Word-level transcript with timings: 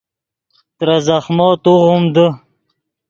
ترے 0.77 0.97
زخمو 1.07 1.49
توغیم 1.63 2.03
دے 2.15 2.27